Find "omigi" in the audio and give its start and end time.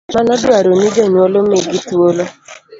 1.41-1.77